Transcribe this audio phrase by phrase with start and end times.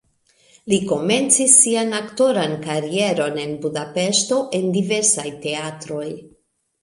[0.71, 6.09] Li komencis sian aktoran karieron en Budapeŝto en diversaj teatroj.